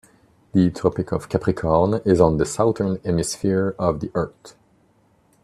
The 0.53 0.71
Tropic 0.71 1.11
of 1.11 1.29
Capricorn 1.29 2.01
is 2.05 2.19
on 2.19 2.37
the 2.37 2.45
Southern 2.47 2.99
Hemisphere 3.05 3.75
of 3.77 3.99
the 3.99 4.09
earth. 4.15 4.55